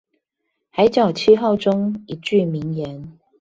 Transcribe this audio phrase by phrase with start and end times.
[0.71, 3.19] 海角七號中一句名言